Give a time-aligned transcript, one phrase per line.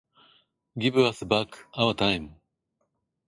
[0.79, 2.37] Give us back our time.